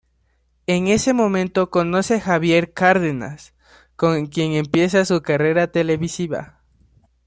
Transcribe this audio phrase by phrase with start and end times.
[0.65, 3.53] En ese momento conoce a Javier Cárdenas,
[3.95, 6.63] con quien empieza su carrera televisiva.